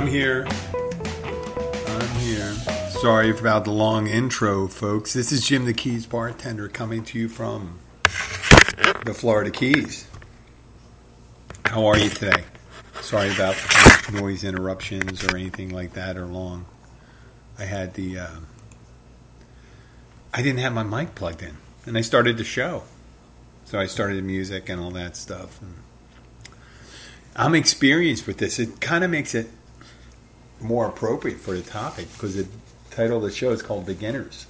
[0.00, 0.46] I'm here.
[1.86, 2.54] I'm here.
[2.88, 5.12] Sorry about the long intro, folks.
[5.12, 7.80] This is Jim the Keys bartender coming to you from
[9.04, 10.08] the Florida Keys.
[11.66, 12.44] How are you today?
[13.02, 13.58] Sorry about
[14.10, 16.64] noise interruptions or anything like that or long.
[17.58, 18.20] I had the.
[18.20, 18.36] Uh,
[20.32, 22.84] I didn't have my mic plugged in, and I started the show.
[23.66, 25.60] So I started the music and all that stuff.
[25.60, 25.74] And
[27.36, 28.58] I'm experienced with this.
[28.58, 29.50] It kind of makes it
[30.60, 32.46] more appropriate for the topic because the
[32.90, 34.46] title of the show is called Beginners.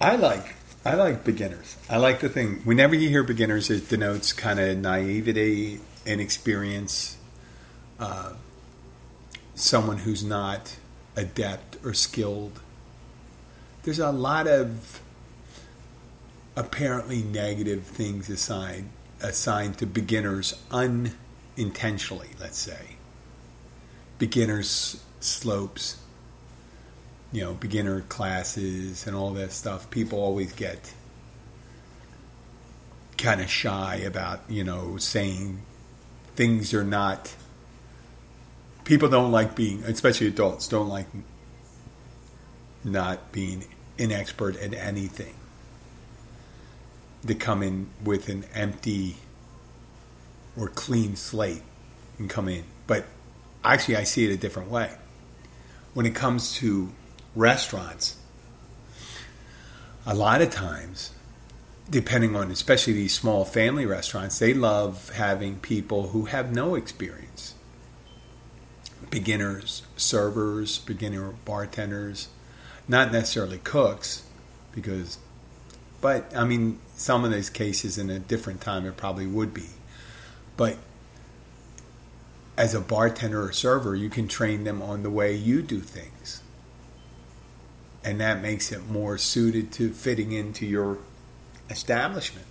[0.00, 1.76] I like I like beginners.
[1.88, 2.60] I like the thing.
[2.64, 7.16] Whenever you hear beginners, it denotes kind of naivety, inexperience,
[8.00, 8.32] uh,
[9.54, 10.76] someone who's not
[11.14, 12.60] adept or skilled.
[13.84, 15.00] There's a lot of
[16.56, 22.30] apparently negative things assigned assigned to beginners unintentionally.
[22.40, 22.96] Let's say
[24.22, 25.96] beginners slopes
[27.32, 30.92] you know, beginner classes and all that stuff, people always get
[33.16, 35.62] kind of shy about, you know, saying
[36.36, 37.34] things are not.
[38.84, 41.06] People don't like being, especially adults, don't like
[42.84, 43.64] not being
[43.98, 45.34] an expert at anything.
[47.24, 49.16] They come in with an empty
[50.56, 51.62] or clean slate
[52.18, 52.64] and come in.
[52.86, 53.06] But
[53.64, 54.92] actually, I see it a different way.
[55.94, 56.90] When it comes to
[57.34, 58.16] restaurants,
[60.06, 61.10] a lot of times,
[61.88, 67.54] depending on especially these small family restaurants, they love having people who have no experience
[69.10, 72.28] beginners, servers, beginner bartenders,
[72.88, 74.22] not necessarily cooks,
[74.74, 75.18] because,
[76.00, 79.68] but I mean, some of these cases in a different time it probably would be.
[80.56, 80.78] But
[82.62, 86.42] as a bartender or server, you can train them on the way you do things.
[88.04, 90.98] And that makes it more suited to fitting into your
[91.68, 92.46] establishment.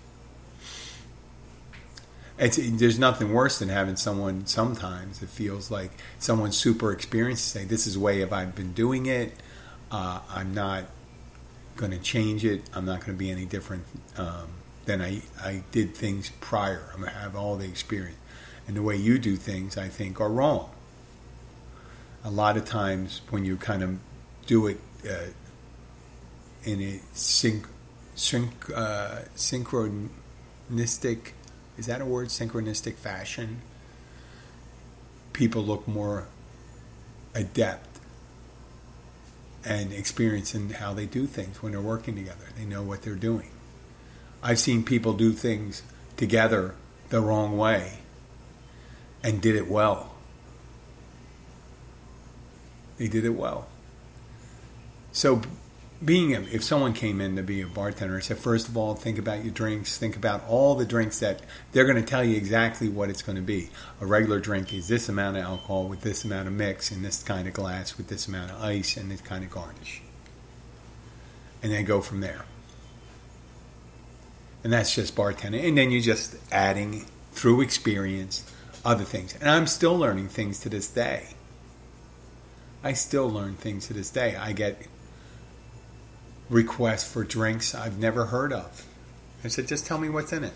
[2.37, 7.63] It's, there's nothing worse than having someone sometimes it feels like someone super experienced say
[7.63, 9.31] this is the way if I've been doing it.
[9.91, 10.87] Uh, I'm not
[11.77, 12.63] going to change it.
[12.73, 13.85] I'm not going to be any different
[14.17, 14.49] um,
[14.83, 16.89] than I, I did things prior.
[16.91, 18.17] I'm going to have all the experience
[18.71, 20.69] and the way you do things I think are wrong.
[22.23, 23.99] A lot of times when you kind of
[24.45, 25.25] do it uh,
[26.63, 27.65] in a synch,
[28.15, 31.31] synch, uh, synchronistic
[31.77, 32.29] is that a word?
[32.29, 33.61] Synchronistic fashion?
[35.33, 36.27] People look more
[37.35, 37.99] adept
[39.65, 42.45] and experienced in how they do things when they're working together.
[42.57, 43.49] They know what they're doing.
[44.41, 45.83] I've seen people do things
[46.15, 46.75] together
[47.09, 48.00] the wrong way
[49.23, 50.13] and did it well
[52.97, 53.67] they did it well
[55.11, 55.41] so
[56.03, 58.95] being a, if someone came in to be a bartender and said, first of all,
[58.95, 62.35] think about your drinks, think about all the drinks that they're going to tell you
[62.35, 63.69] exactly what it's going to be.
[63.99, 67.21] A regular drink is this amount of alcohol with this amount of mix in this
[67.21, 70.01] kind of glass with this amount of ice and this kind of garnish.
[71.61, 72.45] And then go from there.
[74.63, 75.67] And that's just bartending.
[75.67, 78.51] And then you're just adding through experience
[78.83, 79.35] other things.
[79.39, 81.27] And I'm still learning things to this day.
[82.83, 84.35] I still learn things to this day.
[84.35, 84.81] I get
[86.49, 88.85] requests for drinks I've never heard of.
[89.43, 90.53] I said, just tell me what's in it.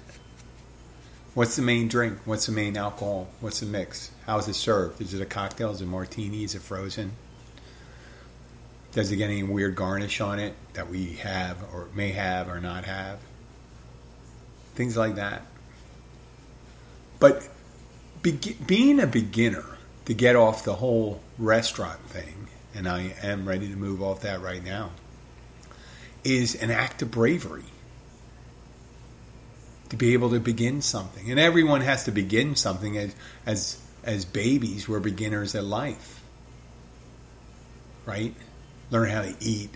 [1.34, 2.20] What's the main drink?
[2.26, 3.28] What's the main alcohol?
[3.42, 4.12] What's the mix?
[4.26, 5.02] How is it served?
[5.02, 5.72] Is it a cocktail?
[5.72, 6.44] Is it martini?
[6.44, 7.12] Is it frozen?
[8.94, 12.62] Does it get any weird garnish on it that we have or may have or
[12.62, 13.20] not have?
[14.76, 15.42] Things like that.
[17.20, 17.48] But
[18.32, 23.68] be- being a beginner to get off the whole restaurant thing, and I am ready
[23.68, 24.92] to move off that right now
[26.24, 27.66] is an act of bravery
[29.90, 31.30] to be able to begin something.
[31.30, 34.90] And everyone has to begin something as as as babies.
[34.90, 36.22] We're beginners at life,
[38.06, 38.34] right?
[38.90, 39.72] Learn how to eat,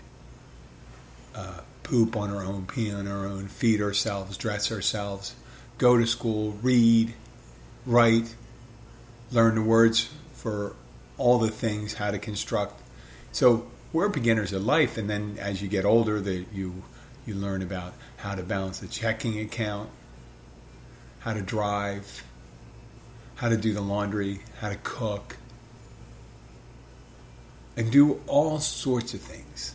[1.34, 5.34] uh, poop on our own, pee on our own, feed ourselves, dress ourselves,
[5.78, 7.14] go to school, read,
[7.86, 8.34] write,
[9.32, 10.74] learn the words for
[11.18, 12.80] all the things, how to construct.
[13.32, 16.82] So we're beginners of life, and then as you get older, that you
[17.26, 19.90] you learn about how to balance a checking account,
[21.20, 22.24] how to drive,
[23.36, 25.36] how to do the laundry, how to cook,
[27.76, 29.74] and do all sorts of things.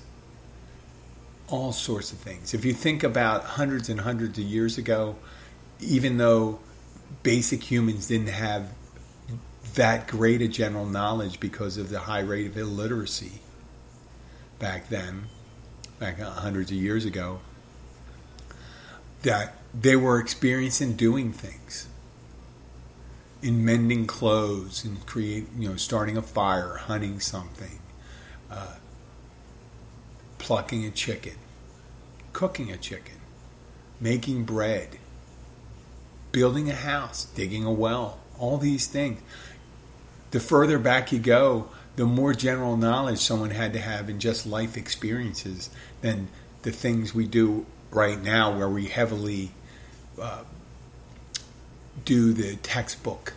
[1.48, 2.56] All sorts of things.
[2.56, 5.16] If you think about hundreds and hundreds of years ago,
[5.80, 6.60] even though
[7.22, 8.72] basic humans didn't have
[9.75, 13.42] that great a general knowledge because of the high rate of illiteracy
[14.60, 15.25] back then,
[16.00, 17.39] back hundreds of years ago,
[19.24, 21.88] that they were experiencing doing things
[23.42, 27.80] in mending clothes and create, you know, starting a fire, hunting something,
[28.50, 28.75] uh,
[30.38, 31.36] plucking a chicken,
[32.33, 33.18] cooking a chicken,
[34.00, 34.98] making bread,
[36.31, 39.21] building a house, digging a well, all these things.
[40.35, 44.45] The further back you go, the more general knowledge someone had to have in just
[44.45, 45.69] life experiences
[46.01, 46.27] than
[46.63, 49.51] the things we do right now, where we heavily
[50.21, 50.43] uh,
[52.03, 53.31] do the textbook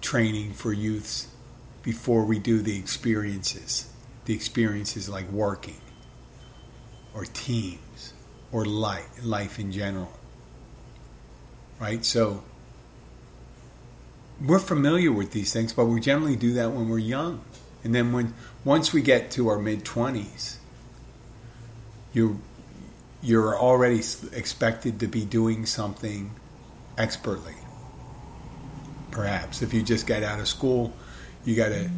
[0.00, 1.26] training for youths
[1.82, 3.90] before we do the experiences.
[4.26, 5.80] The experiences like working
[7.12, 8.12] or teams
[8.52, 10.12] or life, life in general.
[11.80, 12.04] Right?
[12.04, 12.44] So
[14.44, 17.42] we're familiar with these things, but we generally do that when we're young.
[17.84, 18.34] And then when
[18.64, 20.56] once we get to our mid 20s,
[22.12, 22.40] you
[23.22, 24.02] you're already
[24.32, 26.32] expected to be doing something
[26.98, 27.54] expertly.
[29.10, 30.92] Perhaps if you just get out of school,
[31.44, 31.90] you got to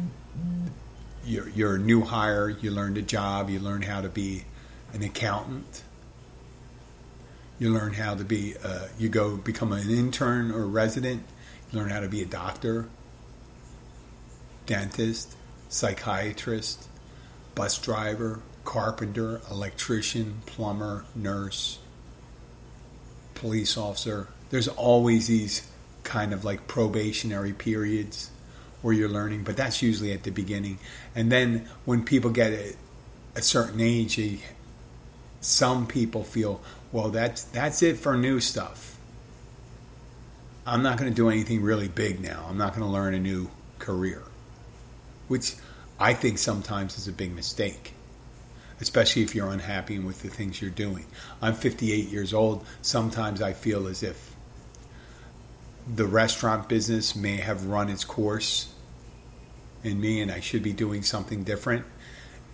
[1.25, 2.49] you're, you're a new hire.
[2.49, 3.49] You learned a job.
[3.49, 4.45] You learn how to be
[4.93, 5.83] an accountant.
[7.59, 8.55] You learn how to be.
[8.63, 11.23] Uh, you go become an intern or resident.
[11.71, 12.87] Learn how to be a doctor,
[14.65, 15.35] dentist,
[15.69, 16.87] psychiatrist,
[17.55, 21.79] bus driver, carpenter, electrician, plumber, nurse,
[23.35, 24.27] police officer.
[24.49, 25.67] There's always these
[26.03, 28.31] kind of like probationary periods
[28.81, 30.79] where you're learning, but that's usually at the beginning.
[31.15, 32.75] And then when people get a,
[33.35, 34.39] a certain age,
[35.41, 36.61] some people feel,
[36.91, 38.98] well, that's that's it for new stuff.
[40.69, 42.45] I'm not going to do anything really big now.
[42.47, 43.49] I'm not going to learn a new
[43.79, 44.23] career,
[45.27, 45.55] which
[45.99, 47.93] I think sometimes is a big mistake
[48.81, 51.05] especially if you're unhappy with the things you're doing.
[51.41, 52.65] I'm 58 years old.
[52.81, 54.35] Sometimes I feel as if
[55.93, 58.73] the restaurant business may have run its course
[59.83, 61.85] in me and I should be doing something different.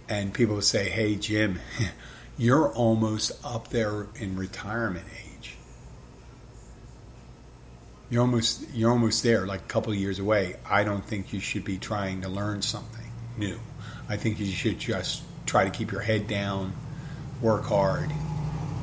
[0.07, 1.59] And people say, hey, Jim,
[2.37, 5.24] you're almost up there in retirement age.
[8.15, 10.55] You're almost you're almost there, like a couple years away.
[10.65, 13.59] I don't think you should be trying to learn something new.
[14.07, 16.71] I think you should just try to keep your head down,
[17.41, 18.09] work hard,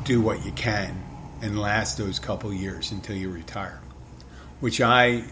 [0.05, 1.03] do what you can,
[1.41, 3.81] and last those couple years until you retire,
[4.61, 5.25] which I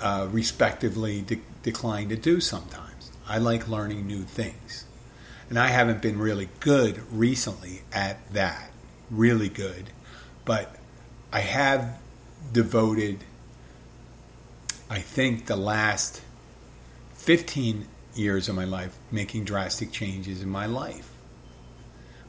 [0.00, 3.10] uh, respectively de- decline to do sometimes.
[3.26, 4.84] I like learning new things.
[5.50, 8.70] And I haven't been really good recently at that,
[9.10, 9.90] really good.
[10.44, 10.76] But
[11.32, 11.98] I have
[12.52, 13.24] devoted,
[14.92, 16.20] I think, the last
[17.14, 21.10] 15 years of my life making drastic changes in my life.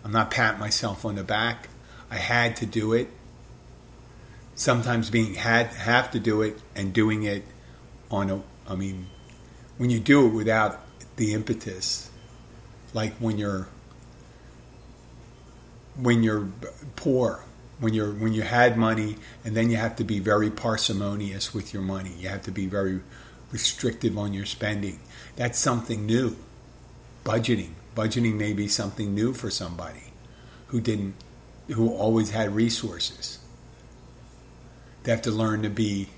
[0.02, 1.68] I'm not patting myself on the back.
[2.10, 3.10] I had to do it.
[4.56, 7.44] Sometimes being had have to do it and doing it
[8.10, 9.08] on a I mean
[9.78, 10.80] when you do it without
[11.18, 12.10] the impetus
[12.94, 13.68] like when you're
[15.98, 16.48] when you're
[16.96, 17.44] poor
[17.84, 21.74] when you're when you had money and then you have to be very parsimonious with
[21.74, 23.02] your money you have to be very
[23.52, 25.00] restrictive on your spending
[25.36, 26.36] that's something new.
[27.24, 27.72] Budgeting.
[27.96, 30.14] Budgeting may be something new for somebody
[30.68, 31.16] who didn't,
[31.68, 33.40] who always had resources.
[35.04, 36.10] They have to learn to be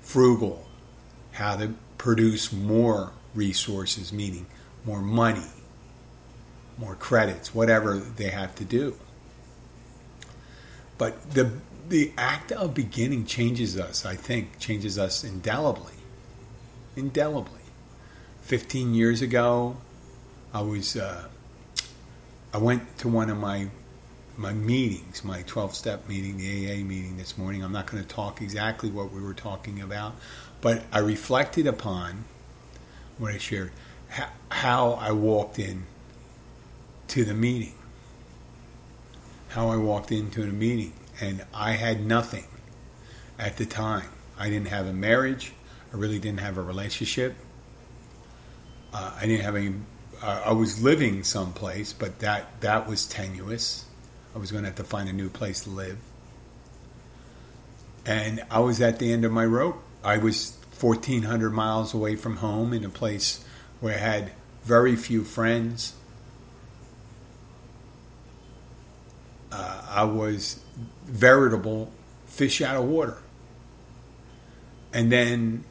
[0.00, 0.66] frugal,
[1.32, 4.46] how to produce more resources, meaning
[4.84, 5.46] more money,
[6.78, 8.96] more credits, whatever they have to do.
[11.00, 11.50] But the
[11.88, 15.94] the act of beginning changes us, I think, changes us indelibly.
[16.94, 17.62] Indelibly.
[18.42, 19.78] 15 years ago,
[20.52, 21.28] I was uh,
[22.52, 23.70] I went to one of my
[24.36, 27.64] my meetings, my 12 step meeting, the AA meeting this morning.
[27.64, 30.16] I'm not going to talk exactly what we were talking about,
[30.60, 32.24] but I reflected upon
[33.16, 33.72] what I shared,
[34.50, 35.84] how I walked in
[37.08, 37.79] to the meeting,
[39.50, 42.46] how I walked into a meeting, and I had nothing
[43.38, 44.10] at the time.
[44.38, 45.52] I didn't have a marriage.
[45.92, 47.34] I really didn't have a relationship.
[48.92, 49.74] Uh, I didn't have any.
[50.22, 53.84] Uh, I was living someplace, but that that was tenuous.
[54.34, 55.98] I was going to have to find a new place to live,
[58.06, 59.82] and I was at the end of my rope.
[60.02, 63.44] I was 1,400 miles away from home in a place
[63.80, 64.32] where I had
[64.64, 65.94] very few friends.
[69.52, 70.60] Uh, I was
[71.04, 71.90] veritable
[72.26, 73.18] fish out of water.
[74.92, 75.64] And then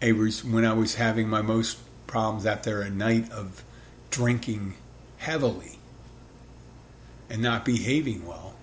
[0.00, 3.64] a res- when I was having my most problems after a night of
[4.10, 4.74] drinking
[5.18, 5.78] heavily
[7.28, 8.54] and not behaving well,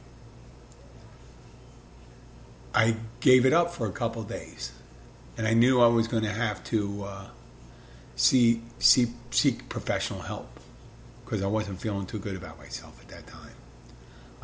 [2.73, 4.71] I gave it up for a couple days,
[5.37, 7.27] and I knew I was going to have to uh,
[8.15, 10.59] see, see seek professional help
[11.23, 13.51] because I wasn't feeling too good about myself at that time.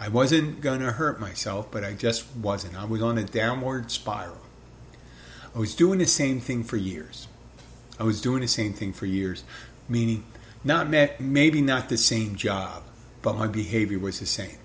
[0.01, 2.77] I wasn't going to hurt myself, but I just wasn't.
[2.77, 4.37] I was on a downward spiral.
[5.53, 7.27] I was doing the same thing for years.
[7.99, 9.43] I was doing the same thing for years,
[9.89, 10.23] meaning
[10.63, 10.89] not
[11.19, 12.83] maybe not the same job,
[13.21, 14.57] but my behavior was the same.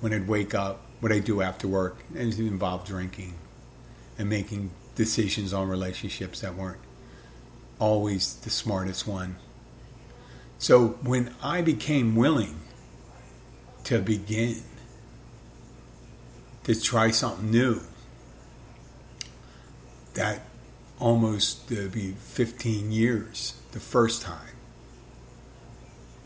[0.00, 3.34] When I'd wake up, what I do after work, and it involved drinking
[4.18, 6.80] and making decisions on relationships that weren't
[7.78, 9.36] always the smartest one.
[10.58, 12.60] So when I became willing
[13.86, 14.56] to begin
[16.64, 17.80] to try something new,
[20.14, 20.40] that
[20.98, 24.40] almost to be 15 years the first time.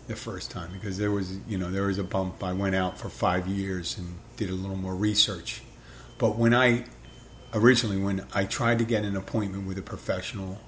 [0.06, 2.42] The first time because there was you know there was a bump.
[2.42, 5.62] I went out for five years and did a little more research.
[6.18, 6.84] But when i
[7.54, 10.58] originally when i tried to get an appointment with a professional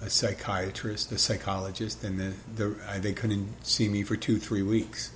[0.00, 4.62] a psychiatrist a psychologist and the, the, uh, they couldn't see me for two three
[4.62, 5.10] weeks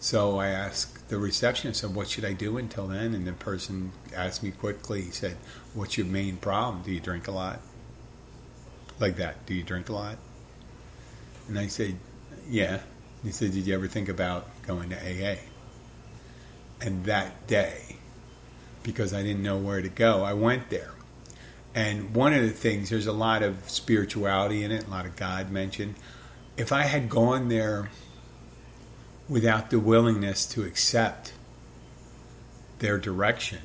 [0.00, 3.14] so I asked the receptionist, said, what should I do until then?
[3.14, 5.36] And the person asked me quickly, he said,
[5.74, 6.82] what's your main problem?
[6.82, 7.60] Do you drink a lot?
[8.98, 10.16] Like that, do you drink a lot?
[11.48, 11.96] And I said,
[12.48, 12.80] yeah.
[13.22, 15.36] He said, did you ever think about going to AA?
[16.80, 17.96] And that day,
[18.82, 20.92] because I didn't know where to go, I went there.
[21.74, 25.14] And one of the things, there's a lot of spirituality in it, a lot of
[25.16, 25.96] God mentioned.
[26.56, 27.90] If I had gone there
[29.30, 31.32] without the willingness to accept
[32.80, 33.60] their direction.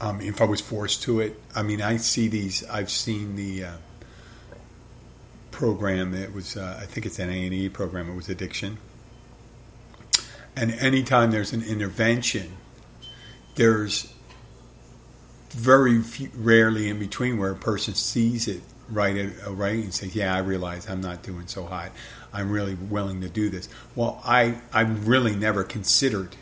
[0.00, 2.66] Um, if I was forced to it, I mean, I see these.
[2.70, 3.72] I've seen the uh,
[5.50, 6.14] program.
[6.14, 8.08] It was, uh, I think it's an A and E program.
[8.08, 8.78] It was addiction,
[10.56, 12.56] and anytime there's an intervention,
[13.56, 14.14] there's
[15.50, 20.08] very few, rarely in between where a person sees it right uh, right and say,
[20.08, 21.92] "Yeah, I realize I'm not doing so hot.
[22.32, 26.36] I'm really willing to do this." Well, I I really never considered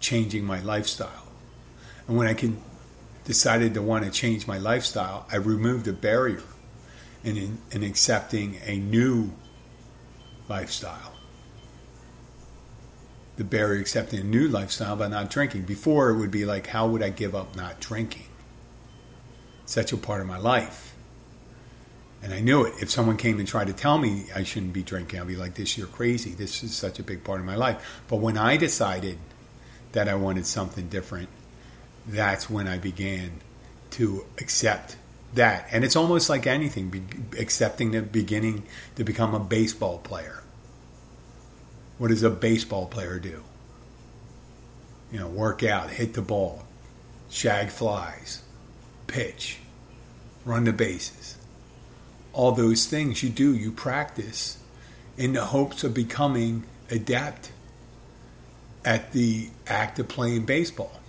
[0.00, 1.28] changing my lifestyle,
[2.06, 2.60] and when I can
[3.24, 6.42] decided to want to change my lifestyle, I removed a barrier
[7.22, 9.32] in, in accepting a new
[10.48, 11.12] lifestyle.
[13.36, 15.62] The barrier accepting a new lifestyle by not drinking.
[15.62, 18.26] Before it would be like, how would I give up not drinking?
[19.64, 20.91] Such a part of my life
[22.22, 22.74] and I knew it.
[22.80, 25.54] If someone came and tried to tell me I shouldn't be drinking, I'd be like,
[25.54, 26.30] this, you're crazy.
[26.30, 28.02] This is such a big part of my life.
[28.08, 29.18] But when I decided
[29.90, 31.28] that I wanted something different,
[32.06, 33.40] that's when I began
[33.92, 34.96] to accept
[35.34, 35.66] that.
[35.72, 37.02] And it's almost like anything, be,
[37.38, 38.62] accepting the beginning
[38.94, 40.44] to become a baseball player.
[41.98, 43.42] What does a baseball player do?
[45.10, 46.64] You know, work out, hit the ball,
[47.28, 48.42] shag flies,
[49.08, 49.58] pitch,
[50.44, 51.36] run the bases
[52.32, 54.58] all those things you do, you practice
[55.16, 57.52] in the hopes of becoming adept
[58.84, 61.00] at the act of playing baseball.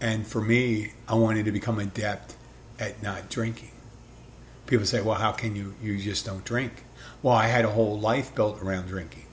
[0.00, 2.34] And for me, I wanted to become adept
[2.78, 3.70] at not drinking.
[4.66, 6.84] People say, well, how can you, you just don't drink?
[7.22, 9.26] Well, I had a whole life built around drinking.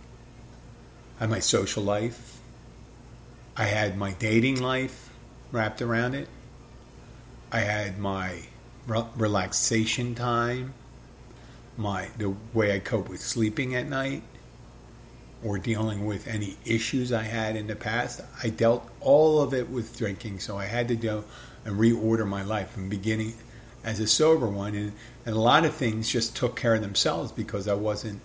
[1.19, 2.39] I had my social life.
[3.57, 5.09] I had my dating life
[5.51, 6.27] wrapped around it.
[7.51, 8.43] I had my
[8.87, 10.73] relaxation time
[11.77, 14.23] my the way I cope with sleeping at night
[15.43, 18.21] or dealing with any issues I had in the past.
[18.41, 21.25] I dealt all of it with drinking, so I had to go
[21.65, 23.33] and reorder my life from beginning
[23.83, 24.93] as a sober one, and,
[25.25, 28.21] and a lot of things just took care of themselves because I wasn't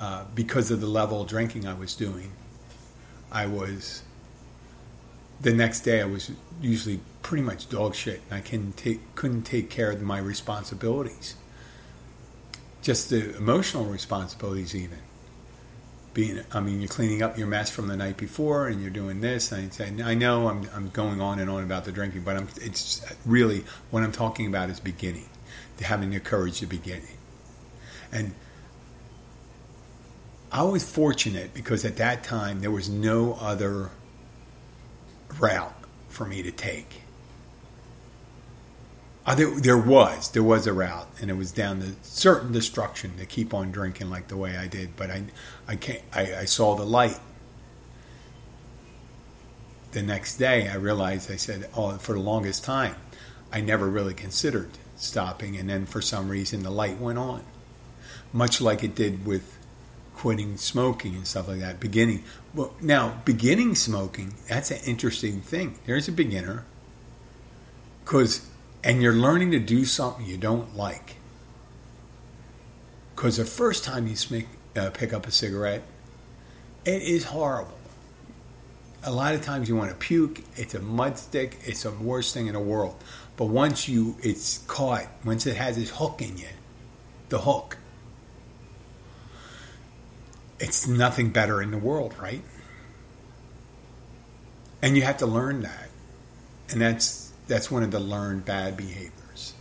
[0.00, 2.32] uh, because of the level of drinking I was doing.
[3.30, 4.02] I was
[5.40, 6.30] the next day I was
[6.62, 11.36] usually pretty much dog shit, and I can take, couldn't take care of my responsibilities
[12.84, 14.98] just the emotional responsibilities even.
[16.12, 19.20] Being i mean you're cleaning up your mess from the night before and you're doing
[19.20, 19.50] this.
[19.50, 23.04] And i know i'm, I'm going on and on about the drinking but I'm, it's
[23.26, 25.28] really what i'm talking about is beginning
[25.80, 27.02] having the courage to begin
[28.12, 28.32] and
[30.52, 33.90] i was fortunate because at that time there was no other
[35.40, 35.74] route
[36.08, 37.02] for me to take
[39.26, 43.16] uh, there, there was there was a route, and it was down to certain destruction
[43.18, 44.96] to keep on drinking like the way I did.
[44.96, 45.24] But I,
[45.66, 46.02] I can't.
[46.12, 47.20] I, I saw the light.
[49.94, 52.96] the next day, I realized I said, oh, for the longest time,
[53.50, 55.56] I never really considered stopping.
[55.56, 57.42] And then for some reason, the light went on,
[58.32, 59.56] much like it did with
[60.14, 61.80] quitting smoking and stuff like that.
[61.80, 65.78] Beginning, well, now beginning smoking, that's an interesting thing.
[65.86, 66.64] There's a beginner,
[68.04, 68.46] because,
[68.84, 71.16] and you're learning to do something you don't like.
[73.16, 74.44] Because the first time you
[74.76, 75.82] uh, pick up a cigarette,
[76.84, 77.78] it is horrible.
[79.02, 80.40] A lot of times you want to puke.
[80.56, 81.58] It's a mud stick.
[81.64, 83.02] It's the worst thing in the world.
[83.36, 85.06] But once you, it's caught.
[85.24, 86.48] Once it has its hook in you,
[87.30, 87.78] the hook,
[90.60, 92.42] it's nothing better in the world, right?
[94.82, 95.88] And you have to learn that,
[96.70, 99.54] and that's that's one of the learned bad behaviors.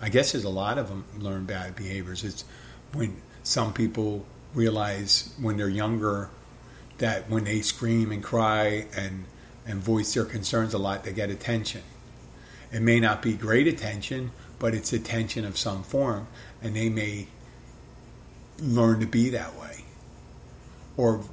[0.00, 2.24] I guess there's a lot of them learned bad behaviors.
[2.24, 2.44] It's
[2.92, 6.30] when some people realize when they're younger
[6.98, 9.24] that when they scream and cry and
[9.66, 11.82] and voice their concerns a lot, they get attention.
[12.72, 16.28] It may not be great attention, but it's attention of some form,
[16.62, 17.26] and they may
[18.60, 19.84] learn to be that way.
[20.96, 21.24] Or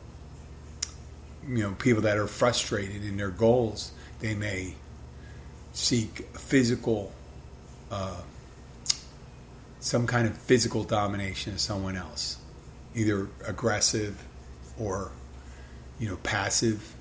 [1.48, 4.75] you know, people that are frustrated in their goals, they may
[5.74, 7.12] seek physical,
[7.92, 8.22] uh,
[9.80, 12.38] some kind of physical domination of someone else,
[12.96, 14.24] either aggressive
[14.80, 15.12] or,
[16.00, 16.94] you know, passive.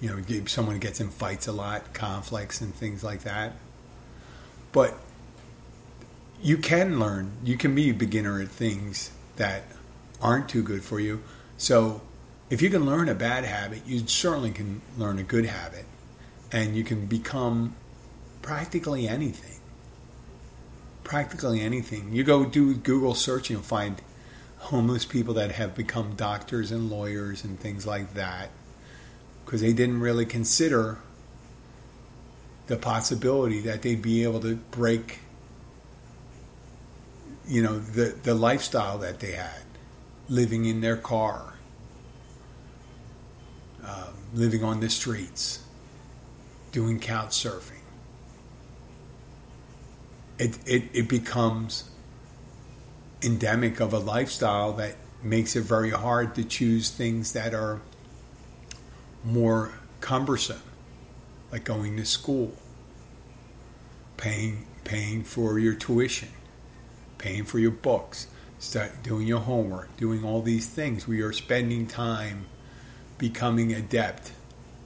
[0.00, 3.52] You know, someone gets in fights a lot, conflicts and things like that.
[4.72, 4.98] But
[6.42, 9.62] you can learn, you can be a beginner at things that
[10.20, 11.22] aren't too good for you.
[11.56, 12.00] So
[12.50, 15.84] if you can learn a bad habit, you certainly can learn a good habit
[16.52, 17.74] and you can become
[18.42, 19.58] practically anything.
[21.02, 22.12] Practically anything.
[22.12, 24.00] You go do Google search and find
[24.58, 28.50] homeless people that have become doctors and lawyers and things like that
[29.44, 30.98] because they didn't really consider
[32.68, 35.18] the possibility that they'd be able to break
[37.48, 39.62] you know the the lifestyle that they had
[40.28, 41.54] living in their car
[43.84, 45.61] um, living on the streets
[46.72, 47.78] doing couch surfing.
[50.38, 51.90] It, it, it becomes
[53.22, 57.80] endemic of a lifestyle that makes it very hard to choose things that are
[59.24, 60.62] more cumbersome,
[61.52, 62.52] like going to school,
[64.16, 66.28] paying paying for your tuition,
[67.18, 68.26] paying for your books,
[69.02, 71.06] doing your homework, doing all these things.
[71.06, 72.46] We are spending time
[73.16, 74.32] becoming adept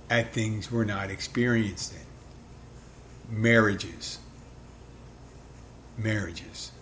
[0.09, 3.43] at things we're not experienced in.
[3.43, 4.19] Marriages.
[5.99, 6.73] Marriages.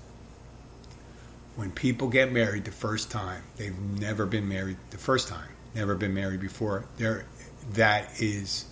[1.56, 5.94] When people get married the first time, they've never been married the first time, never
[5.94, 6.84] been married before.
[6.98, 7.26] There,
[7.72, 8.66] that is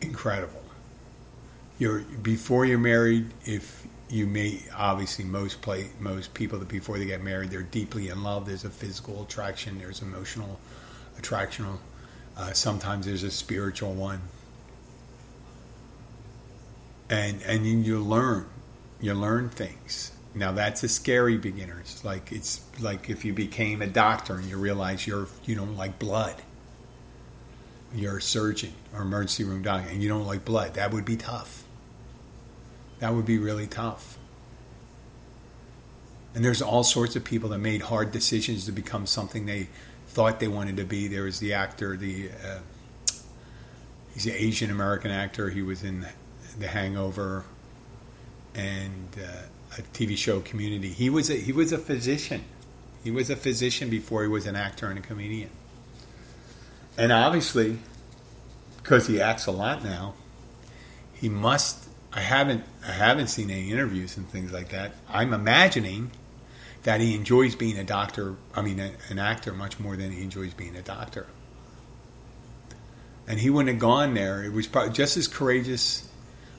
[0.00, 0.62] incredible.
[1.78, 3.30] You're before you're married.
[3.44, 8.08] If you may obviously most play most people that before they get married, they're deeply
[8.08, 8.46] in love.
[8.46, 9.78] There's a physical attraction.
[9.78, 10.58] There's emotional
[11.18, 11.66] attraction
[12.36, 14.22] uh, sometimes there's a spiritual one,
[17.08, 18.46] and and you learn,
[19.00, 20.12] you learn things.
[20.34, 21.78] Now that's a scary beginner.
[21.80, 25.76] It's like it's like if you became a doctor and you realize you're you don't
[25.76, 26.42] like blood.
[27.94, 30.74] You're a surgeon or emergency room doctor and you don't like blood.
[30.74, 31.64] That would be tough.
[32.98, 34.18] That would be really tough.
[36.34, 39.68] And there's all sorts of people that made hard decisions to become something they
[40.16, 41.08] thought they wanted to be.
[41.08, 42.60] There was the actor, the uh,
[44.14, 45.50] he's an Asian American actor.
[45.50, 46.06] He was in
[46.58, 47.44] The Hangover
[48.54, 50.88] and uh, a TV show Community.
[50.88, 52.44] He was a, he was a physician.
[53.04, 55.50] He was a physician before he was an actor and a comedian.
[56.96, 57.76] And obviously,
[58.82, 60.14] because he acts a lot now,
[61.12, 61.90] he must.
[62.10, 64.92] I haven't I haven't seen any interviews and things like that.
[65.10, 66.10] I'm imagining
[66.86, 70.22] that he enjoys being a doctor, I mean, a, an actor much more than he
[70.22, 71.26] enjoys being a doctor.
[73.26, 74.44] And he wouldn't have gone there.
[74.44, 76.08] It was probably just as courageous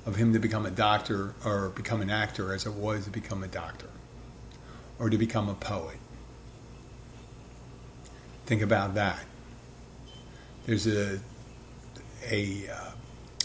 [0.06, 3.42] of him to become a doctor or become an actor as it was to become
[3.42, 3.88] a doctor
[5.00, 5.96] or to become a poet.
[8.48, 9.24] Think about that.
[10.66, 11.22] There's a
[12.30, 12.92] a uh,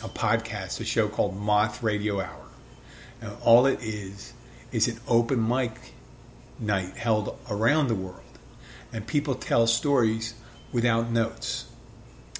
[0.02, 2.48] a podcast, a show called Moth Radio Hour.
[3.20, 4.32] Now, all it is
[4.72, 5.92] is an open mic
[6.58, 8.20] night held around the world.
[8.92, 10.34] And people tell stories
[10.72, 11.66] without notes.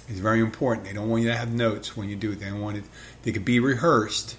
[0.07, 0.87] It's very important.
[0.87, 2.39] They don't want you to have notes when you do it.
[2.39, 2.83] They want it.
[3.23, 4.37] They could be rehearsed,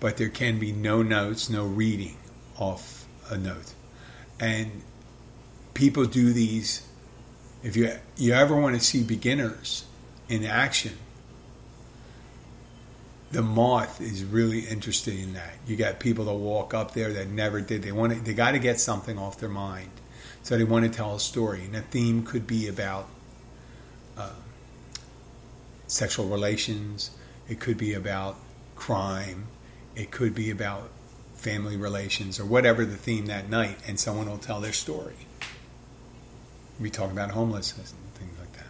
[0.00, 2.16] but there can be no notes, no reading
[2.58, 3.74] off a note.
[4.40, 4.82] And
[5.74, 6.88] people do these
[7.62, 9.84] if you you ever want to see beginners
[10.28, 10.92] in action,
[13.30, 15.54] the moth is really interested in that.
[15.66, 17.82] You got people that walk up there that never did.
[17.82, 19.90] They want to, they got to get something off their mind,
[20.42, 21.64] so they want to tell a story.
[21.64, 23.08] And the theme could be about
[24.16, 24.32] uh,
[25.86, 27.10] sexual relations.
[27.48, 28.36] It could be about
[28.76, 29.48] crime.
[29.94, 30.90] It could be about
[31.34, 35.14] family relations or whatever the theme that night, and someone will tell their story.
[36.80, 38.66] We talk about homelessness and things like that.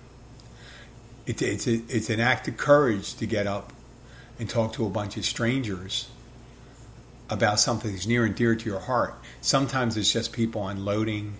[1.27, 3.73] It, it's a, it's an act of courage to get up
[4.39, 6.09] and talk to a bunch of strangers
[7.31, 9.15] about something that's near and dear to your heart.
[9.41, 11.35] Sometimes it's just people unloading.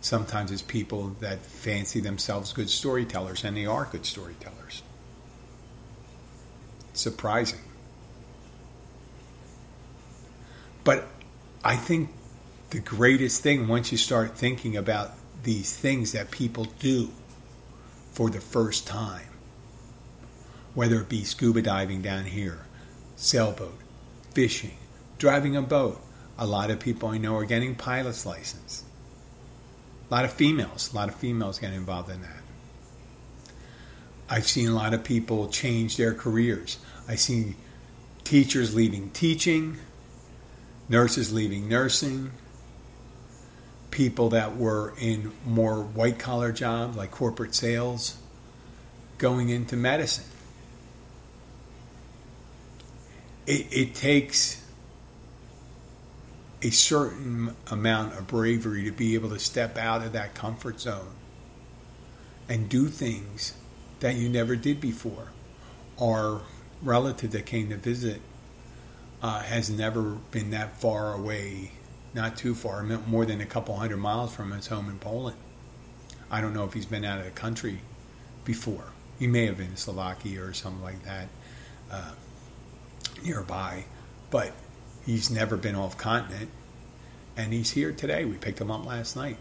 [0.00, 4.82] Sometimes it's people that fancy themselves good storytellers, and they are good storytellers.
[6.94, 7.60] Surprising.
[10.84, 11.08] But
[11.64, 12.10] I think
[12.70, 17.10] the greatest thing, once you start thinking about these things that people do
[18.12, 19.35] for the first time,
[20.76, 22.58] whether it be scuba diving down here,
[23.16, 23.78] sailboat,
[24.32, 24.76] fishing,
[25.16, 25.98] driving a boat.
[26.38, 28.84] A lot of people I know are getting pilot's license.
[30.10, 32.42] A lot of females, a lot of females get involved in that.
[34.28, 36.76] I've seen a lot of people change their careers.
[37.08, 37.56] I see
[38.22, 39.78] teachers leaving teaching,
[40.90, 42.32] nurses leaving nursing,
[43.90, 48.18] people that were in more white collar jobs like corporate sales
[49.16, 50.26] going into medicine.
[53.46, 54.62] It, it takes
[56.62, 61.12] a certain amount of bravery to be able to step out of that comfort zone
[62.48, 63.54] and do things
[64.00, 65.28] that you never did before.
[66.00, 66.42] Our
[66.82, 68.20] relative that came to visit
[69.22, 71.72] uh, has never been that far away,
[72.14, 75.36] not too far, more than a couple hundred miles from his home in Poland.
[76.30, 77.80] I don't know if he's been out of the country
[78.44, 78.92] before.
[79.18, 81.28] He may have been in Slovakia or something like that.
[81.90, 82.12] Uh,
[83.22, 83.84] nearby,
[84.30, 84.52] but
[85.04, 86.50] he's never been off continent,
[87.36, 88.24] and he's here today.
[88.24, 89.38] We picked him up last night.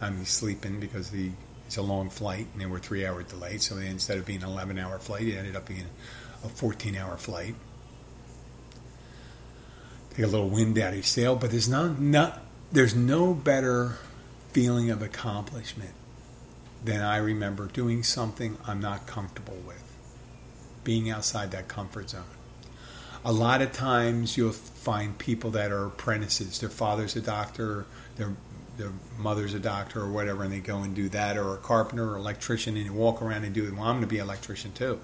[0.00, 1.30] Mean, he's sleeping because the
[1.66, 3.62] it's a long flight, and they were three hour delayed.
[3.62, 5.86] So instead of being an eleven hour flight, it ended up being
[6.44, 7.54] a fourteen hour flight.
[10.10, 12.34] Take a little wind out of your sail, but there's no, no
[12.70, 13.98] there's no better
[14.52, 15.94] feeling of accomplishment
[16.84, 19.82] than I remember doing something I'm not comfortable with,
[20.84, 22.24] being outside that comfort zone
[23.24, 26.60] a lot of times you'll find people that are apprentices.
[26.60, 28.34] Their father's a doctor, their
[28.76, 32.12] their mother's a doctor or whatever, and they go and do that, or a carpenter
[32.12, 33.72] or electrician, and you walk around and do it.
[33.72, 34.98] Well, I'm going to be an electrician too.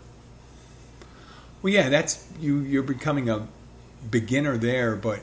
[1.62, 2.58] Well, yeah, that's you.
[2.58, 3.46] You're becoming a
[4.10, 5.20] beginner there, but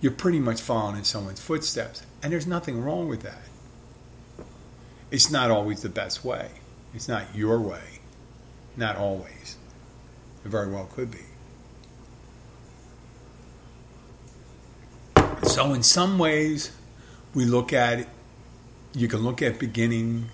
[0.00, 3.44] you're pretty much following in someone's footsteps, and there's nothing wrong with that.
[5.10, 6.50] It's not always the best way.
[6.94, 8.00] It's not your way.
[8.76, 9.56] Not always.
[10.44, 11.24] It very well could be.
[15.44, 16.72] So, in some ways,
[17.34, 18.08] we look at
[18.94, 20.30] you can look at beginning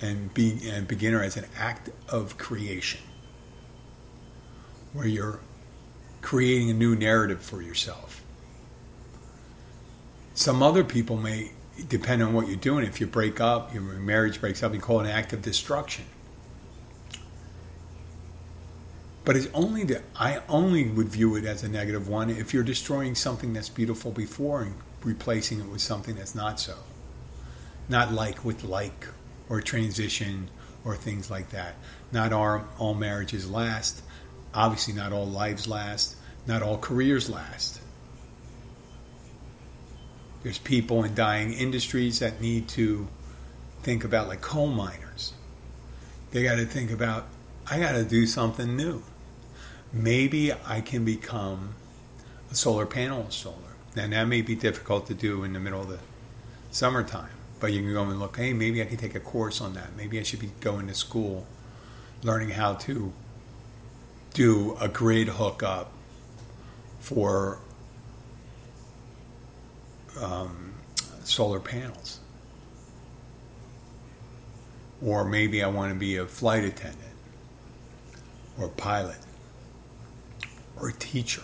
[0.00, 3.00] and be and beginner as an act of creation,
[4.92, 5.40] where you're
[6.20, 8.22] creating a new narrative for yourself.
[10.34, 11.52] Some other people may,
[11.88, 15.00] depend on what you're doing, if you break up, your marriage breaks up, you call
[15.00, 16.04] it an act of destruction.
[19.24, 22.64] But it's only that I only would view it as a negative one if you're
[22.64, 26.74] destroying something that's beautiful before and replacing it with something that's not so.
[27.88, 29.06] Not like with like
[29.48, 30.48] or transition
[30.84, 31.76] or things like that.
[32.10, 34.02] Not all, all marriages last.
[34.54, 36.16] Obviously, not all lives last.
[36.46, 37.80] Not all careers last.
[40.42, 43.06] There's people in dying industries that need to
[43.84, 45.32] think about, like coal miners.
[46.32, 47.28] They got to think about,
[47.70, 49.04] I got to do something new
[49.92, 51.74] maybe I can become
[52.50, 53.56] a solar panel installer.
[53.94, 55.98] Now, that may be difficult to do in the middle of the
[56.70, 59.74] summertime, but you can go and look, hey, maybe I can take a course on
[59.74, 59.94] that.
[59.96, 61.46] Maybe I should be going to school
[62.22, 63.12] learning how to
[64.32, 65.92] do a grid hookup
[67.00, 67.58] for
[70.20, 70.74] um,
[71.24, 72.20] solar panels.
[75.04, 77.02] Or maybe I want to be a flight attendant
[78.58, 79.18] or pilot
[80.80, 81.42] or a teacher.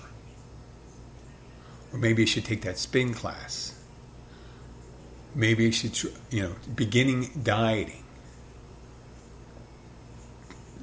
[1.93, 3.75] Or maybe I should take that spin class.
[5.35, 8.05] Maybe I should, you know, beginning dieting.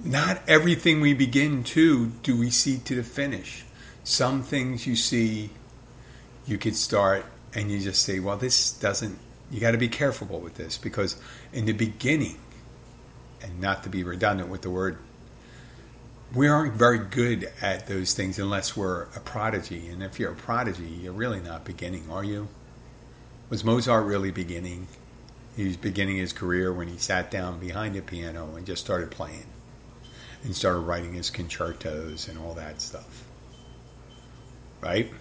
[0.04, 3.66] Not everything we begin to do we see to the finish.
[4.04, 5.50] Some things you see,
[6.46, 9.18] you could start and you just say, well, this doesn't,
[9.50, 11.18] you got to be careful with this because
[11.54, 12.38] in the beginning,
[13.42, 14.98] and not to be redundant with the word,
[16.34, 19.88] we aren't very good at those things unless we're a prodigy.
[19.88, 22.48] And if you're a prodigy, you're really not beginning, are you?
[23.50, 24.88] Was Mozart really beginning?
[25.56, 29.12] He was beginning his career when he sat down behind a piano and just started
[29.12, 29.46] playing
[30.44, 33.24] and started writing his concertos and all that stuff.
[34.82, 35.12] Right?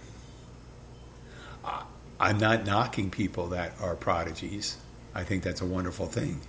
[2.19, 4.77] I'm not knocking people that are prodigies.
[5.13, 6.41] I think that's a wonderful thing.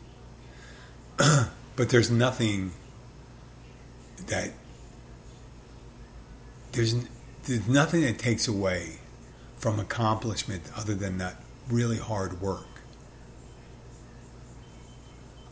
[1.16, 2.73] but there's nothing
[4.26, 4.50] that
[6.72, 6.94] there's
[7.44, 8.98] there's nothing that takes away
[9.57, 11.37] from accomplishment other than that
[11.68, 12.66] really hard work.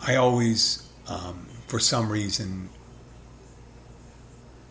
[0.07, 2.68] I always, um, for some reason,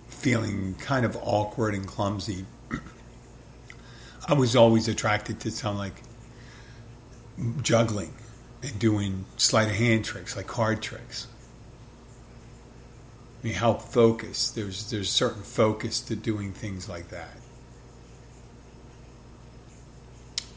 [0.08, 2.46] feeling kind of awkward and clumsy.
[4.28, 6.04] I was always attracted to something like
[7.62, 8.14] juggling
[8.62, 11.28] and doing sleight of hand tricks, like card tricks.
[13.52, 14.50] Help focus.
[14.50, 17.38] There's there's certain focus to doing things like that.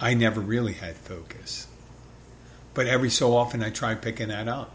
[0.01, 1.67] I never really had focus,
[2.75, 4.73] but every so often I try picking that up.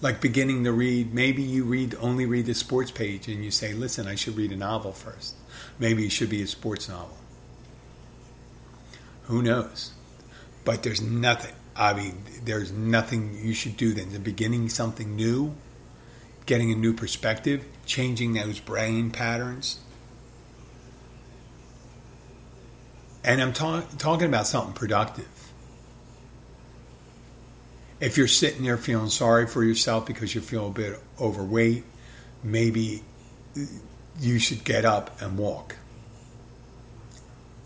[0.00, 3.72] Like beginning to read, maybe you read only read the sports page and you say,
[3.72, 5.36] "Listen, I should read a novel first.
[5.78, 7.18] Maybe it should be a sports novel."
[9.24, 9.92] Who knows?
[10.64, 11.54] But there's nothing.
[11.76, 14.12] I mean, there's nothing you should do then.
[14.12, 15.54] The beginning something new
[16.50, 19.78] getting a new perspective, changing those brain patterns.
[23.22, 25.52] And I'm ta- talking about something productive.
[28.00, 31.84] If you're sitting there feeling sorry for yourself because you feel a bit overweight,
[32.42, 33.04] maybe
[34.18, 35.76] you should get up and walk.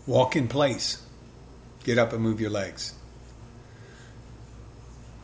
[0.05, 1.01] Walk in place.
[1.83, 2.93] Get up and move your legs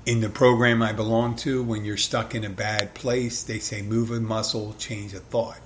[0.06, 3.82] in the program I belong to, when you're stuck in a bad place, they say
[3.82, 5.60] move a muscle, change a thought.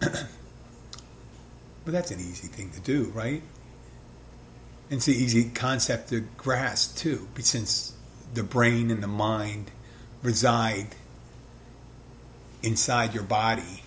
[0.00, 0.26] but
[1.84, 3.42] that's an easy thing to do, right?
[4.88, 7.94] And it's an easy concept to grasp too, since
[8.32, 9.70] the brain and the mind
[10.22, 10.88] reside
[12.62, 13.82] inside your body.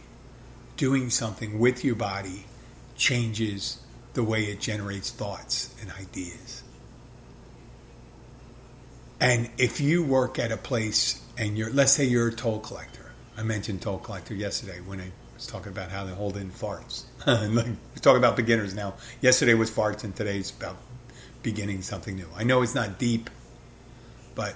[0.78, 2.46] Doing something with your body
[2.98, 3.80] changes
[4.14, 6.65] the way it generates thoughts and ideas.
[9.20, 13.12] And if you work at a place and you're, let's say you're a toll collector.
[13.38, 17.04] I mentioned toll collector yesterday when I was talking about how they hold in farts.
[17.28, 18.96] like, we're talking about beginners now.
[19.22, 20.78] Yesterday was farts and today's about
[21.44, 22.28] beginning something new.
[22.36, 23.30] I know it's not deep,
[24.34, 24.56] but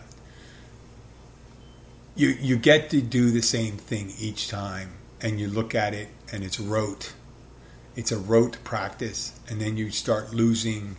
[2.15, 6.09] you you get to do the same thing each time and you look at it
[6.33, 7.13] and it's rote.
[7.95, 10.97] It's a rote practice and then you start losing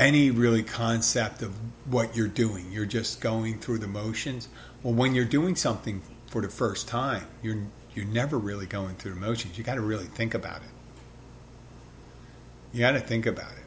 [0.00, 2.72] any really concept of what you're doing.
[2.72, 4.48] You're just going through the motions.
[4.82, 7.58] Well, when you're doing something for the first time, you're
[7.94, 9.58] you're never really going through the motions.
[9.58, 10.70] You got to really think about it.
[12.72, 13.64] You got to think about it.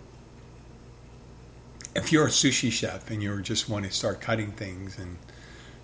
[1.96, 5.18] If you're a sushi chef and you just want to start cutting things and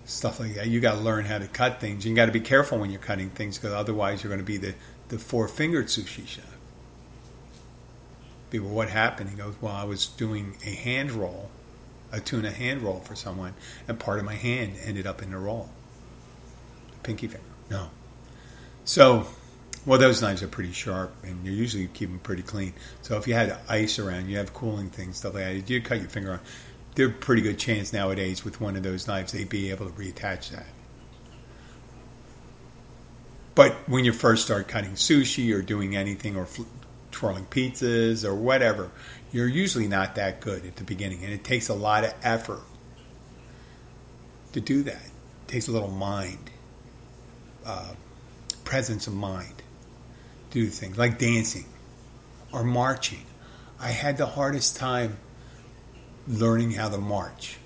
[0.04, 2.04] stuff like that, you got to learn how to cut things.
[2.04, 4.56] You got to be careful when you're cutting things because otherwise you're going to be
[4.56, 4.74] the
[5.08, 6.59] the four fingered sushi chef
[8.50, 9.30] people, what happened?
[9.30, 11.50] He goes, well, I was doing a hand roll,
[12.12, 13.54] a tuna hand roll for someone,
[13.88, 15.70] and part of my hand ended up in the roll.
[17.02, 17.46] Pinky finger.
[17.70, 17.90] No.
[18.84, 19.26] So,
[19.86, 22.74] well, those knives are pretty sharp, and you usually keep them pretty clean.
[23.02, 25.70] So, if you had ice around, you have cooling things, stuff like that.
[25.70, 26.40] You cut your finger on.
[26.96, 29.92] There's a pretty good chance nowadays with one of those knives they'd be able to
[29.92, 30.66] reattach that.
[33.54, 36.46] But when you first start cutting sushi or doing anything or
[37.10, 38.90] twirling pizzas or whatever,
[39.32, 41.24] you're usually not that good at the beginning.
[41.24, 42.62] And it takes a lot of effort
[44.52, 45.02] to do that.
[45.02, 46.50] It takes a little mind,
[47.64, 47.94] uh,
[48.64, 49.62] presence of mind
[50.50, 51.66] to do things like dancing
[52.52, 53.24] or marching.
[53.78, 55.18] I had the hardest time
[56.26, 57.58] learning how to march.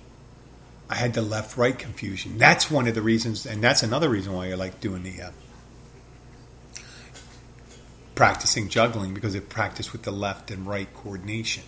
[0.89, 2.37] I had the left right confusion.
[2.37, 5.31] That's one of the reasons, and that's another reason why I like doing the uh,
[8.15, 11.63] practicing juggling because it practiced with the left and right coordination.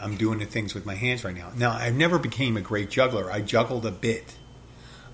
[0.00, 1.50] I'm doing the things with my hands right now.
[1.54, 3.30] Now, I never became a great juggler.
[3.30, 4.36] I juggled a bit,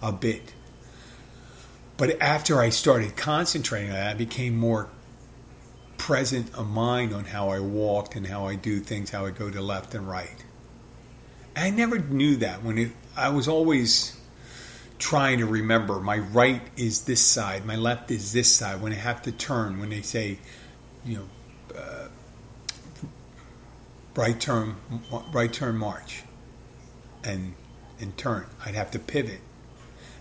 [0.00, 0.54] a bit.
[1.96, 4.88] But after I started concentrating I became more
[5.96, 9.50] present of mind on how I walked and how I do things, how I go
[9.50, 10.44] to left and right.
[11.56, 14.16] I never knew that when it, I was always
[15.02, 18.80] trying to remember my right is this side, my left is this side.
[18.80, 20.38] When I have to turn, when they say,
[21.04, 22.06] you know, uh,
[24.14, 24.76] right turn,
[25.32, 26.22] right turn march,
[27.24, 27.54] and
[28.00, 28.46] and turn.
[28.64, 29.40] I'd have to pivot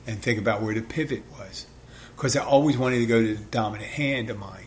[0.08, 1.67] and think about where the pivot was.
[2.15, 4.65] Because I always wanted to go to the dominant hand of mine.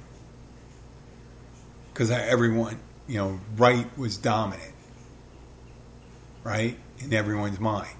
[1.92, 4.74] Because everyone, you know, right was dominant,
[6.44, 7.96] right, in everyone's mind.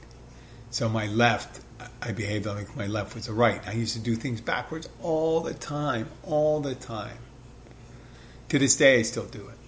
[0.70, 1.60] So my left,
[2.00, 3.60] I behaved like my left was the right.
[3.66, 7.18] I used to do things backwards all the time, all the time.
[8.50, 9.58] To this day, I still do it.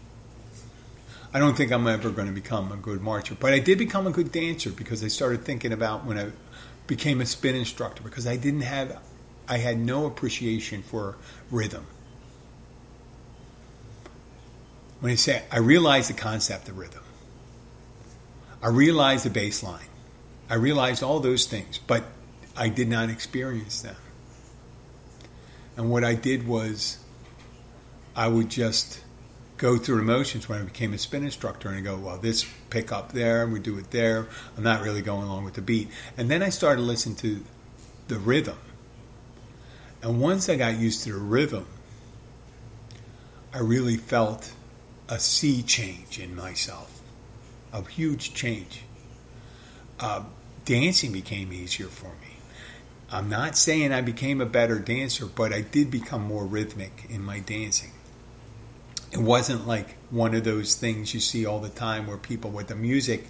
[1.35, 4.07] I don't think I'm ever going to become a good marcher, but I did become
[4.07, 6.31] a good dancer because I started thinking about when I
[6.87, 8.99] became a spin instructor because I didn't have,
[9.49, 11.17] I had no appreciation for
[11.51, 11.87] rhythm.
[15.01, 17.03] When I say, I realized the concept of rhythm.
[18.63, 19.89] I realized the bass line.
[20.49, 22.05] I realized all those things, but
[22.57, 23.97] I did not experience them.
[25.77, 26.99] And what I did was,
[28.15, 29.01] I would just
[29.59, 32.93] go through emotions when I became a spin instructor and I go, well, this pick
[32.93, 34.29] up there, and we do it there.
[34.57, 35.89] I'm not really going along with the beat.
[36.17, 37.45] And then I started listening to
[38.09, 38.59] the rhythm.
[40.03, 41.67] And once I got used to the rhythm,
[43.53, 44.53] I really felt
[45.09, 47.01] a sea change in myself,
[47.73, 48.83] a huge change.
[49.99, 50.25] Uh,
[50.67, 52.37] dancing became easier for me.
[53.11, 57.23] I'm not saying I became a better dancer, but I did become more rhythmic in
[57.25, 57.93] my dancing
[59.13, 62.69] it wasn't like one of those things you see all the time where people with
[62.69, 63.27] the music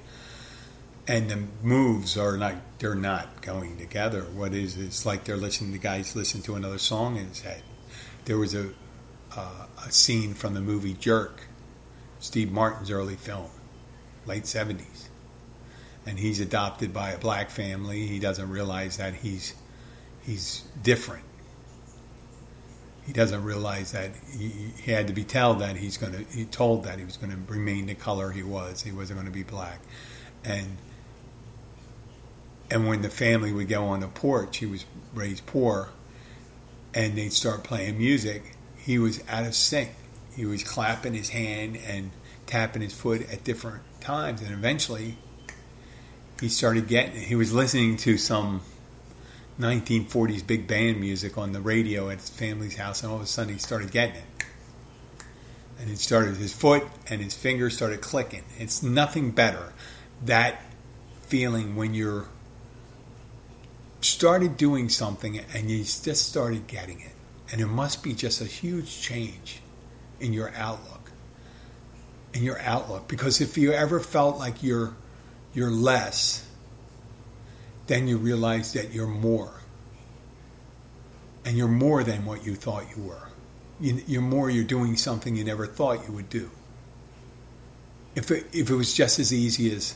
[1.06, 4.22] and the moves are like they're not going together.
[4.22, 5.72] What is it's like they're listening.
[5.72, 7.62] The guys listen to another song in his head.
[8.24, 8.70] There was a
[9.36, 11.42] uh, a scene from the movie Jerk,
[12.18, 13.50] Steve Martin's early film,
[14.24, 15.05] late seventies,
[16.06, 18.06] and he's adopted by a black family.
[18.06, 19.54] He doesn't realize that he's
[20.24, 21.24] he's different.
[23.04, 26.44] He doesn't realize that he, he had to be told that he's going to he
[26.44, 28.82] told that he was going to remain the color he was.
[28.82, 29.80] He wasn't going to be black.
[30.44, 30.78] And
[32.70, 35.90] and when the family would go on the porch he was raised poor
[36.94, 39.90] and they'd start playing music he was out of sync.
[40.36, 42.12] He was clapping his hand and
[42.46, 45.16] tapping his foot at different times and eventually
[46.40, 48.60] he started getting he was listening to some
[49.58, 53.26] 1940s big band music on the radio at his family's house, and all of a
[53.26, 54.24] sudden he started getting it.
[55.78, 58.44] And it started, his foot and his fingers started clicking.
[58.58, 59.72] It's nothing better.
[60.24, 60.60] That
[61.22, 62.28] feeling when you're
[64.00, 67.12] started doing something and you just started getting it.
[67.50, 69.60] And it must be just a huge change
[70.20, 71.10] in your outlook.
[72.32, 73.08] In your outlook.
[73.08, 74.94] Because if you ever felt like you're
[75.56, 76.46] you're less,
[77.86, 79.62] then you realize that you're more.
[81.46, 83.28] And you're more than what you thought you were.
[83.80, 86.50] You're more, you're doing something you never thought you would do.
[88.14, 89.94] If it, if it was just as easy as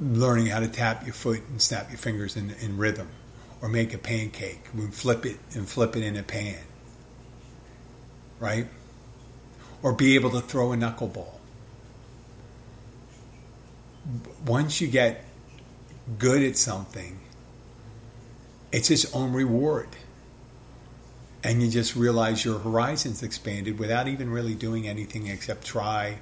[0.00, 3.08] learning how to tap your foot and snap your fingers in, in rhythm,
[3.60, 6.62] or make a pancake, and flip it and flip it in a pan,
[8.38, 8.68] right?
[9.82, 11.35] Or be able to throw a knuckleball.
[14.44, 15.24] Once you get
[16.18, 17.18] good at something,
[18.72, 19.88] it's its own reward.
[21.42, 26.18] And you just realize your horizons expanded without even really doing anything except try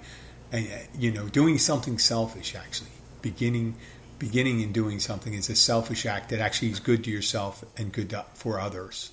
[0.53, 0.68] and
[0.99, 2.90] you know, doing something selfish actually.
[3.23, 3.77] Beginning
[4.18, 7.92] beginning and doing something is a selfish act that actually is good to yourself and
[7.92, 9.11] good for others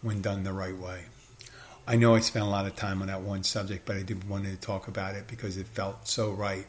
[0.00, 1.04] when done the right way.
[1.86, 4.28] I know I spent a lot of time on that one subject, but I did
[4.28, 6.66] want to talk about it because it felt so right.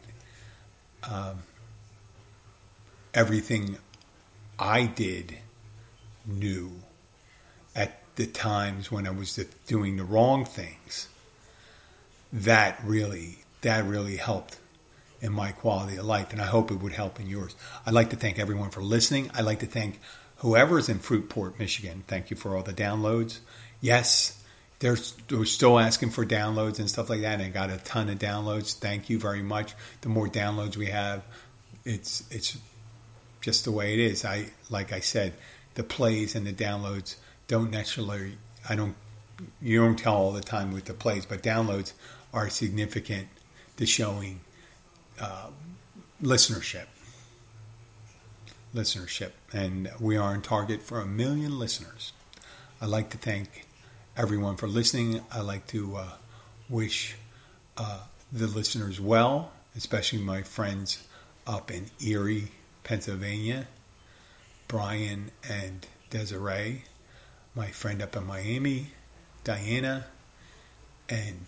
[1.03, 1.43] Um,
[3.13, 3.77] everything
[4.57, 5.37] I did
[6.25, 6.71] knew
[7.75, 11.07] at the times when I was doing the wrong things.
[12.31, 14.57] That really, that really helped
[15.21, 17.55] in my quality of life, and I hope it would help in yours.
[17.85, 19.31] I'd like to thank everyone for listening.
[19.33, 19.99] I'd like to thank
[20.37, 22.03] whoever's in Fruitport, Michigan.
[22.07, 23.39] Thank you for all the downloads.
[23.81, 24.38] Yes,
[24.79, 28.17] they're, they're still asking for downloads and stuff like that, and got a ton of
[28.17, 28.73] downloads.
[28.73, 29.73] Thank you very much.
[30.01, 31.23] The more downloads we have,
[31.85, 32.57] it's it's
[33.41, 34.25] just the way it is.
[34.25, 35.33] I like I said,
[35.75, 37.15] the plays and the downloads
[37.47, 38.37] don't necessarily.
[38.67, 38.95] I don't.
[39.61, 41.93] You don't tell all the time with the plays, but downloads
[42.33, 43.27] are significant
[43.77, 44.41] to showing
[45.19, 45.47] uh,
[46.21, 46.85] listenership.
[48.75, 52.13] Listenership, and we are on target for a million listeners.
[52.81, 53.65] I'd like to thank
[54.19, 55.21] everyone for listening.
[55.31, 56.09] I'd like to uh,
[56.67, 57.15] wish
[57.77, 58.01] uh,
[58.33, 61.07] the listeners well, especially my friends
[61.47, 62.49] up in Erie,
[62.83, 63.67] Pennsylvania,
[64.67, 66.83] Brian and Desiree,
[67.55, 68.87] my friend up in Miami,
[69.45, 70.07] Diana,
[71.07, 71.45] and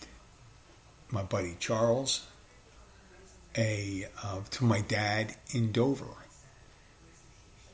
[1.11, 2.26] my buddy Charles,
[3.57, 6.05] a uh, to my dad in Dover.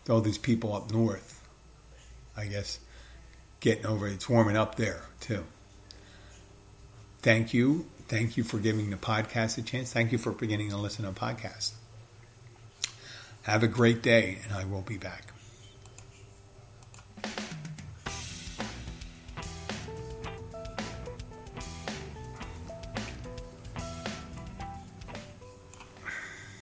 [0.09, 1.47] All these people up north,
[2.35, 2.79] I guess,
[3.59, 4.07] getting over.
[4.07, 5.43] It's warming up there too.
[7.21, 9.91] Thank you, thank you for giving the podcast a chance.
[9.91, 11.73] Thank you for beginning to listen to a podcast.
[13.43, 15.31] Have a great day, and I will be back.